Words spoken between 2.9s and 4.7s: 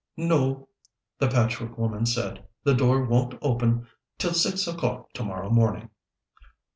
won't open till six